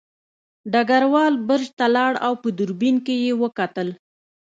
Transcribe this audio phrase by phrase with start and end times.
[0.71, 3.89] ډګروال برج ته لاړ او په دوربین کې یې وکتل